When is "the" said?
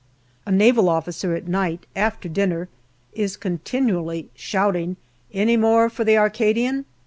6.03-6.17